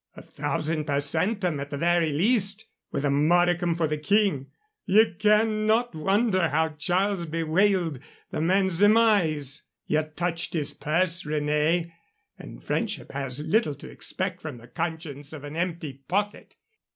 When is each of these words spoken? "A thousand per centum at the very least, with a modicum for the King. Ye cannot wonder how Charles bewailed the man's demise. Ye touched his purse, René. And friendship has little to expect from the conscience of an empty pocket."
"A 0.15 0.23
thousand 0.23 0.85
per 0.85 0.99
centum 0.99 1.59
at 1.59 1.69
the 1.69 1.77
very 1.77 2.11
least, 2.11 2.65
with 2.91 3.05
a 3.05 3.11
modicum 3.11 3.75
for 3.75 3.85
the 3.85 3.99
King. 3.99 4.47
Ye 4.87 5.13
cannot 5.13 5.93
wonder 5.93 6.49
how 6.49 6.69
Charles 6.69 7.27
bewailed 7.27 7.99
the 8.31 8.41
man's 8.41 8.79
demise. 8.79 9.61
Ye 9.85 10.01
touched 10.15 10.55
his 10.55 10.73
purse, 10.73 11.21
René. 11.21 11.91
And 12.39 12.63
friendship 12.63 13.11
has 13.11 13.45
little 13.45 13.75
to 13.75 13.89
expect 13.91 14.41
from 14.41 14.57
the 14.57 14.67
conscience 14.67 15.33
of 15.33 15.43
an 15.43 15.55
empty 15.55 16.01
pocket." 16.07 16.55